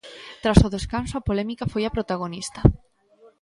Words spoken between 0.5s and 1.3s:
o descanso, a